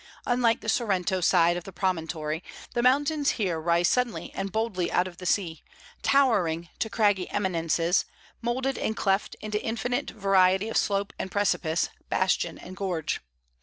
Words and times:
Unlike 0.25 0.61
the 0.61 0.67
Sorrento 0.69 1.21
side 1.21 1.57
of 1.57 1.63
the 1.63 1.71
promontory, 1.71 2.43
the 2.73 2.81
mountains 2.81 3.33
here 3.37 3.59
rise 3.61 3.87
suddenly 3.87 4.31
and 4.33 4.51
boldly 4.51 4.91
out 4.91 5.07
of 5.07 5.17
the 5.17 5.27
sea, 5.27 5.61
towering 6.01 6.69
to 6.79 6.89
craggy 6.89 7.29
eminences, 7.29 8.05
moulded 8.41 8.79
and 8.79 8.97
cleft 8.97 9.35
into 9.41 9.61
infinite 9.63 10.09
variety 10.09 10.69
of 10.69 10.77
slope 10.77 11.13
and 11.19 11.31
precipice, 11.31 11.89
bastion 12.09 12.57
and 12.57 12.75
gorge. 12.75 13.21